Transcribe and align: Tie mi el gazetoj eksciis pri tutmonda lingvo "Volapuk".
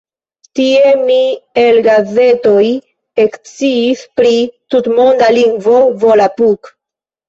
Tie 0.59 0.93
mi 1.01 1.17
el 1.65 1.77
gazetoj 1.89 2.65
eksciis 3.27 4.05
pri 4.19 4.35
tutmonda 4.73 5.33
lingvo 5.41 5.81
"Volapuk". 6.09 6.79